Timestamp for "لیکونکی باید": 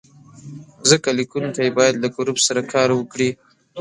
1.19-1.95